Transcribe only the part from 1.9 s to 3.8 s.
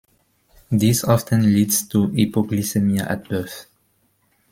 hypoglycemia at birth.